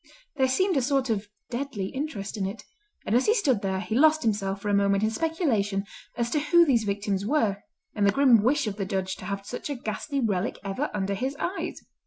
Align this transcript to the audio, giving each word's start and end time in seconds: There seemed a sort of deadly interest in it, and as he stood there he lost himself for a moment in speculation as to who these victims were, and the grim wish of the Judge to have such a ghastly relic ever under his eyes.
There 0.35 0.47
seemed 0.47 0.75
a 0.77 0.81
sort 0.81 1.11
of 1.11 1.27
deadly 1.51 1.89
interest 1.89 2.35
in 2.35 2.47
it, 2.47 2.63
and 3.05 3.13
as 3.15 3.27
he 3.27 3.35
stood 3.35 3.61
there 3.61 3.79
he 3.79 3.93
lost 3.93 4.23
himself 4.23 4.59
for 4.59 4.69
a 4.69 4.73
moment 4.73 5.03
in 5.03 5.11
speculation 5.11 5.85
as 6.17 6.31
to 6.31 6.39
who 6.39 6.65
these 6.65 6.85
victims 6.85 7.23
were, 7.23 7.57
and 7.93 8.07
the 8.07 8.11
grim 8.11 8.41
wish 8.41 8.65
of 8.65 8.77
the 8.77 8.85
Judge 8.85 9.15
to 9.17 9.25
have 9.25 9.45
such 9.45 9.69
a 9.69 9.75
ghastly 9.75 10.19
relic 10.19 10.57
ever 10.63 10.89
under 10.91 11.13
his 11.13 11.35
eyes. 11.39 11.85